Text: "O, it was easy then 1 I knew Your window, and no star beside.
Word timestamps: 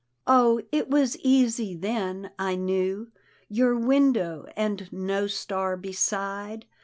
"O, 0.25 0.63
it 0.71 0.89
was 0.89 1.15
easy 1.17 1.75
then 1.75 2.21
1 2.23 2.31
I 2.39 2.55
knew 2.55 3.11
Your 3.49 3.77
window, 3.77 4.47
and 4.57 4.91
no 4.91 5.27
star 5.27 5.77
beside. 5.77 6.65